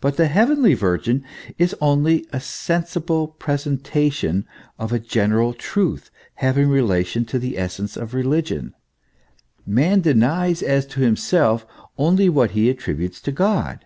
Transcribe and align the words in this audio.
But 0.00 0.16
the 0.16 0.26
heavenly 0.26 0.74
virgin 0.74 1.22
is 1.58 1.76
only 1.80 2.26
a 2.32 2.40
sensible 2.40 3.28
presentation 3.28 4.48
of 4.80 4.92
a 4.92 4.98
general 4.98 5.52
truth, 5.54 6.10
having 6.42 6.68
relation 6.68 7.24
to 7.26 7.38
the 7.38 7.56
essence 7.56 7.96
of 7.96 8.14
religion. 8.14 8.74
Man 9.64 10.00
denies 10.00 10.60
as 10.60 10.86
to 10.86 11.02
himself 11.02 11.64
only 11.96 12.28
what 12.28 12.50
he 12.50 12.68
attributes 12.68 13.20
to 13.20 13.30
God. 13.30 13.84